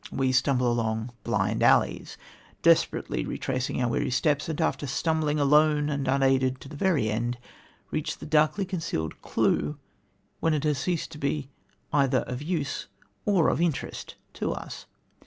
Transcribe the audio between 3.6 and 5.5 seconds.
our weary steps, and, after stumbling